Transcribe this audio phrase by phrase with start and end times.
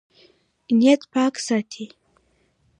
[0.77, 1.85] نیت پاک ساتئ